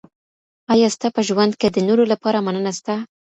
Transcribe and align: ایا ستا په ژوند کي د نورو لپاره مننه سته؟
ایا 0.73 0.87
ستا 0.95 1.07
په 1.15 1.21
ژوند 1.27 1.53
کي 1.59 1.67
د 1.71 1.77
نورو 1.87 2.03
لپاره 2.13 2.43
مننه 2.45 2.71
سته؟ 2.79 2.95